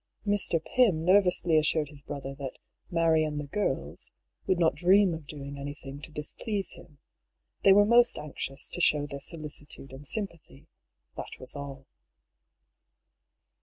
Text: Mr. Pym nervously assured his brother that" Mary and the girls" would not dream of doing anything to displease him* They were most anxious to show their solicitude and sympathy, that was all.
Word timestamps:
Mr. 0.25 0.59
Pym 0.59 1.05
nervously 1.05 1.59
assured 1.59 1.89
his 1.89 2.01
brother 2.01 2.33
that" 2.33 2.57
Mary 2.89 3.23
and 3.23 3.39
the 3.39 3.43
girls" 3.43 4.11
would 4.47 4.57
not 4.57 4.73
dream 4.73 5.13
of 5.13 5.27
doing 5.27 5.59
anything 5.59 6.01
to 6.01 6.09
displease 6.11 6.71
him* 6.71 6.97
They 7.63 7.71
were 7.71 7.85
most 7.85 8.17
anxious 8.17 8.67
to 8.69 8.81
show 8.81 9.05
their 9.05 9.19
solicitude 9.19 9.91
and 9.93 10.07
sympathy, 10.07 10.65
that 11.17 11.37
was 11.39 11.55
all. 11.55 11.85